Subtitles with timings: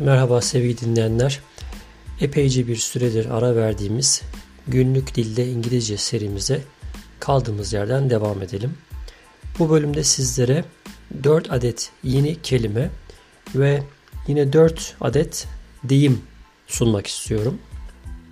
[0.00, 1.40] Merhaba sevgili dinleyenler.
[2.20, 4.22] Epeyce bir süredir ara verdiğimiz
[4.68, 6.60] günlük dilde İngilizce serimize
[7.20, 8.74] kaldığımız yerden devam edelim.
[9.58, 10.64] Bu bölümde sizlere
[11.24, 12.90] 4 adet yeni kelime
[13.54, 13.82] ve
[14.28, 15.46] yine 4 adet
[15.84, 16.20] deyim
[16.66, 17.58] sunmak istiyorum.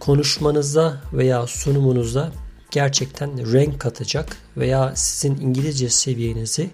[0.00, 2.32] Konuşmanızda veya sunumunuzda
[2.70, 6.70] gerçekten renk katacak veya sizin İngilizce seviyenizi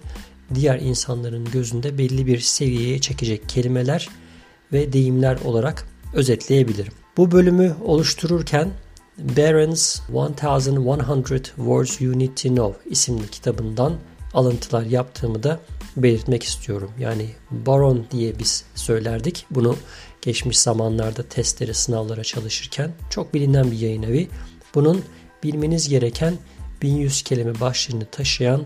[0.53, 4.24] diğer insanların gözünde belli bir seviyeye çekecek kelimeler ve
[4.71, 6.93] deyimler olarak özetleyebilirim.
[7.17, 8.69] Bu bölümü oluştururken
[9.17, 13.93] Barron's 1100 Words You Need to Know isimli kitabından
[14.33, 15.59] alıntılar yaptığımı da
[15.97, 16.91] belirtmek istiyorum.
[16.99, 19.45] Yani Baron diye biz söylerdik.
[19.51, 19.75] Bunu
[20.21, 24.27] geçmiş zamanlarda testlere, sınavlara çalışırken çok bilinen bir yayın evi.
[24.75, 25.03] Bunun
[25.43, 26.33] bilmeniz gereken
[26.81, 28.63] 1100 kelime başlığını taşıyan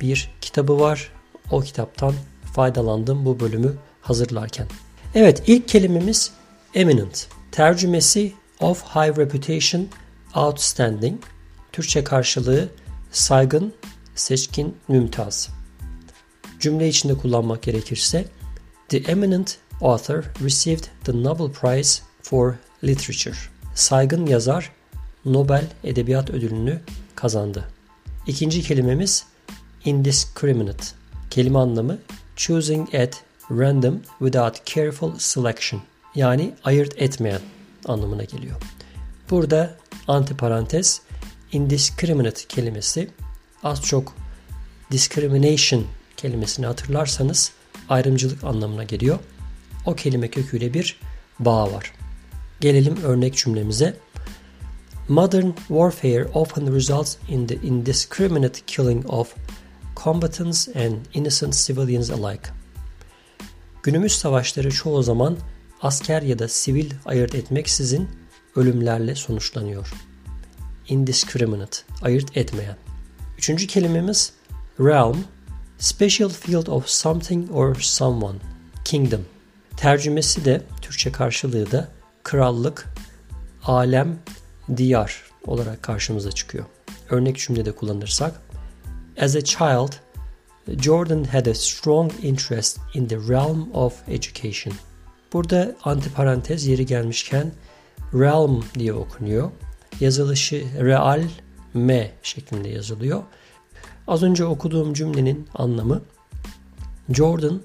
[0.00, 1.12] bir kitabı var.
[1.50, 2.14] O kitaptan
[2.54, 4.66] faydalandım bu bölümü hazırlarken.
[5.14, 6.30] Evet ilk kelimemiz
[6.74, 7.28] eminent.
[7.52, 9.88] Tercümesi of high reputation,
[10.34, 11.22] outstanding.
[11.72, 12.68] Türkçe karşılığı
[13.10, 13.74] saygın,
[14.14, 15.48] seçkin, mümtaz.
[16.60, 18.24] Cümle içinde kullanmak gerekirse
[18.88, 23.36] The eminent author received the Nobel Prize for Literature.
[23.74, 24.72] Saygın yazar
[25.24, 26.80] Nobel Edebiyat Ödülünü
[27.14, 27.64] kazandı.
[28.26, 29.26] İkinci kelimemiz
[29.84, 30.84] indiscriminate.
[31.30, 31.98] Kelime anlamı
[32.36, 35.82] choosing at random without careful selection.
[36.14, 37.40] Yani ayırt etmeyen
[37.86, 38.56] anlamına geliyor.
[39.30, 39.76] Burada
[40.08, 41.00] antiparantez
[41.52, 43.10] indiscriminate kelimesi
[43.62, 44.14] az çok
[44.90, 47.52] discrimination kelimesini hatırlarsanız
[47.88, 49.18] ayrımcılık anlamına geliyor.
[49.86, 51.00] O kelime köküyle bir
[51.38, 51.92] bağ var.
[52.60, 53.96] Gelelim örnek cümlemize.
[55.08, 59.34] Modern warfare often results in the indiscriminate killing of
[59.96, 62.57] combatants and innocent civilians alike.
[63.88, 65.38] Günümüz savaşları çoğu zaman
[65.82, 68.08] asker ya da sivil ayırt etmeksizin
[68.56, 69.92] ölümlerle sonuçlanıyor.
[70.88, 72.76] Indiscriminate, ayırt etmeyen.
[73.38, 74.32] Üçüncü kelimemiz
[74.80, 75.24] realm,
[75.78, 78.38] special field of something or someone,
[78.84, 79.24] kingdom.
[79.76, 81.88] Tercümesi de Türkçe karşılığı da
[82.22, 82.86] krallık,
[83.64, 84.18] alem,
[84.76, 86.64] diyar olarak karşımıza çıkıyor.
[87.10, 88.40] Örnek cümlede kullanırsak
[89.20, 89.92] As a child,
[90.76, 94.74] Jordan had a strong interest in the realm of education.
[95.32, 97.52] Burada antiparantez yeri gelmişken
[98.14, 99.50] realm diye okunuyor.
[100.00, 101.22] Yazılışı real
[101.74, 103.22] m şeklinde yazılıyor.
[104.06, 106.02] Az önce okuduğum cümlenin anlamı
[107.10, 107.60] Jordan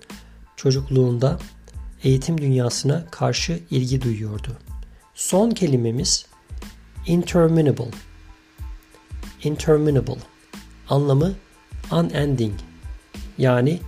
[0.56, 1.40] çocukluğunda
[2.04, 4.58] eğitim dünyasına karşı ilgi duyuyordu.
[5.16, 6.26] Son kelimemiz
[7.08, 7.92] interminable.
[9.44, 10.18] Interminable
[10.90, 11.34] anlamı
[11.92, 12.54] unending
[13.38, 13.80] yani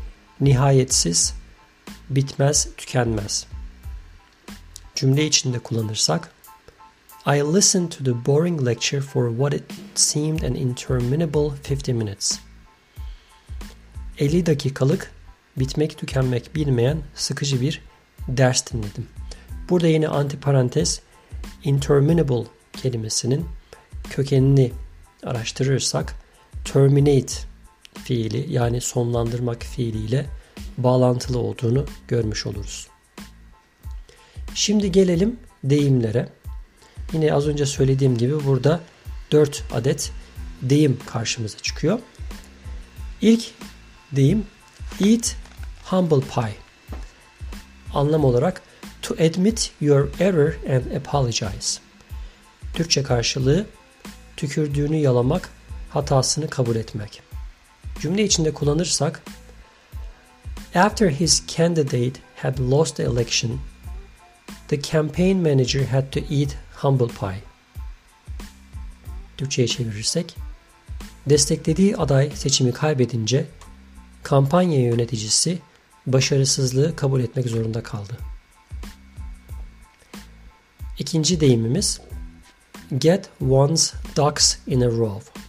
[0.42, 1.34] nihayetsiz,
[2.10, 3.48] bitmez, tükenmez.
[4.96, 6.32] Cümle içinde kullanırsak
[7.28, 9.64] I listened to the boring lecture for what it
[9.96, 12.40] seemed an interminable 50 minutes.
[14.20, 15.12] 50 dakikalık
[15.58, 17.82] bitmek tükenmek bilmeyen sıkıcı bir
[18.28, 19.08] ders dinledim.
[19.70, 21.02] Burada yine antiparantez
[21.64, 23.46] interminable kelimesinin
[24.10, 24.72] kökenini
[25.24, 26.16] araştırırsak
[26.66, 27.34] terminate
[28.04, 30.26] fiili yani sonlandırmak fiiliyle
[30.78, 32.88] bağlantılı olduğunu görmüş oluruz.
[34.54, 36.30] Şimdi gelelim deyimlere.
[37.14, 38.82] Yine az önce söylediğim gibi burada
[39.32, 40.12] 4 adet
[40.62, 42.00] deyim karşımıza çıkıyor.
[43.22, 43.52] İlk
[44.12, 44.46] deyim
[45.06, 45.36] eat
[45.84, 46.56] humble pie.
[47.94, 48.62] Anlam olarak
[49.02, 51.80] to admit your error and apologize.
[52.74, 53.66] Türkçe karşılığı
[54.38, 55.50] tükürdüğünü yalamak,
[55.90, 57.22] hatasını kabul etmek.
[58.00, 59.24] Cümle içinde kullanırsak
[60.76, 63.60] After his candidate had lost the election,
[64.68, 67.44] the campaign manager had to eat humble pie.
[69.38, 70.36] Türkçe'ye çevirirsek
[71.30, 73.46] desteklediği aday seçimi kaybedince
[74.24, 75.60] kampanya yöneticisi
[76.08, 78.18] başarısızlığı kabul etmek zorunda kaldı.
[81.00, 82.02] İkinci deyimimiz
[82.98, 85.45] get one's ducks in a row.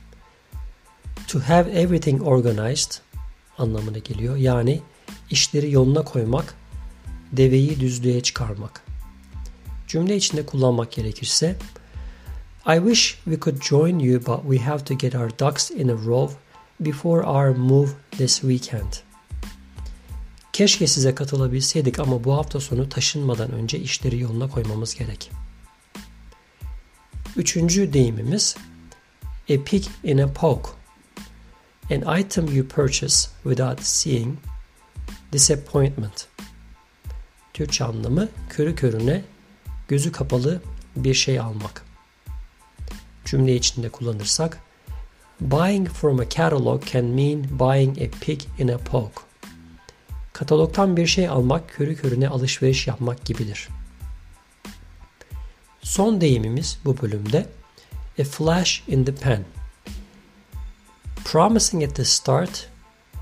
[1.28, 2.93] To have everything organized
[3.58, 4.37] anlamına geliyor.
[4.37, 4.81] Yani
[5.31, 6.55] işleri yoluna koymak,
[7.32, 8.82] deveyi düzlüğe çıkarmak.
[9.88, 11.56] Cümle içinde kullanmak gerekirse
[12.67, 15.93] I wish we could join you but we have to get our ducks in a
[15.93, 16.37] row
[16.81, 18.93] before our move this weekend.
[20.52, 25.31] Keşke size katılabilseydik ama bu hafta sonu taşınmadan önce işleri yoluna koymamız gerek.
[27.37, 28.56] Üçüncü deyimimiz
[29.50, 30.69] a pig in a poke
[31.91, 34.38] An item you purchase without seeing
[35.33, 36.27] disappointment.
[37.55, 39.25] Türkçe anlamı körü körüne
[39.88, 40.62] gözü kapalı
[40.97, 41.85] bir şey almak.
[43.25, 44.59] Cümle içinde kullanırsak
[45.41, 49.21] Buying from a catalog can mean buying a pig in a poke.
[50.33, 53.69] Katalogtan bir şey almak körü körüne alışveriş yapmak gibidir.
[55.83, 57.47] Son deyimimiz bu bölümde
[58.21, 59.44] a flash in the pan.
[61.26, 62.69] Promising at the start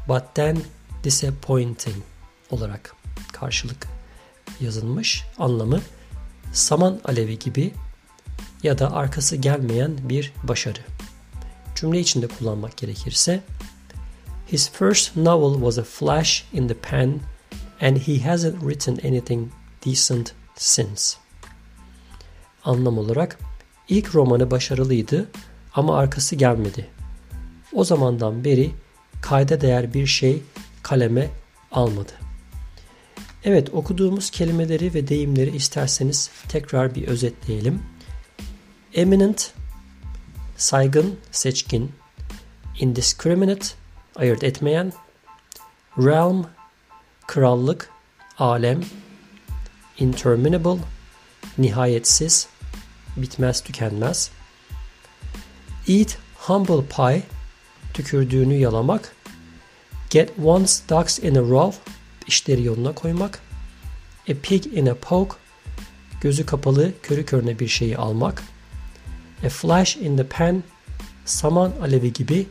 [0.07, 0.63] but then
[1.05, 1.97] disappointing
[2.51, 2.97] olarak
[3.33, 3.87] karşılık
[4.61, 5.81] yazılmış anlamı
[6.53, 7.73] saman alevi gibi
[8.63, 10.79] ya da arkası gelmeyen bir başarı.
[11.75, 13.41] Cümle içinde kullanmak gerekirse
[14.53, 17.21] His first novel was a flash in the pan
[17.81, 19.53] and he hasn't written anything
[19.87, 21.17] decent since.
[22.65, 23.39] Anlam olarak
[23.89, 25.31] ilk romanı başarılıydı
[25.75, 26.94] ama arkası gelmedi.
[27.75, 28.71] O zamandan beri
[29.21, 30.43] kayda değer bir şey
[30.83, 31.31] kaleme
[31.73, 32.13] almadı.
[33.45, 37.83] Evet okuduğumuz kelimeleri ve deyimleri isterseniz tekrar bir özetleyelim.
[38.95, 39.53] Eminent,
[40.57, 41.93] saygın, seçkin,
[42.81, 43.67] indiscriminate,
[44.17, 44.93] ayırt etmeyen,
[45.99, 46.47] realm,
[47.27, 47.91] krallık,
[48.39, 48.81] alem,
[49.99, 50.81] interminable,
[51.59, 52.49] nihayetsiz,
[53.17, 54.31] bitmez tükenmez,
[55.89, 57.23] eat humble pie,
[57.95, 59.17] tükürdüğünü yalamak,
[60.11, 61.79] get one's ducks in a row,
[62.27, 63.41] işleri yoluna koymak,
[64.31, 65.35] a pig in a poke,
[66.21, 68.43] gözü kapalı körü körüne bir şeyi almak,
[69.47, 70.63] a flash in the pan,
[71.25, 72.47] saman alevi gibi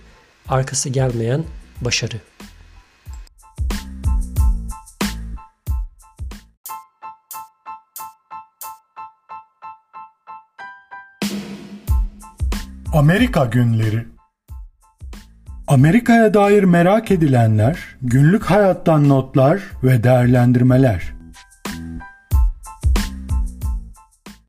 [0.48, 1.44] arkası gelmeyen
[1.82, 2.22] başarı.
[12.94, 14.13] Amerika Günleri
[15.74, 21.13] Amerika'ya dair merak edilenler, günlük hayattan notlar ve değerlendirmeler.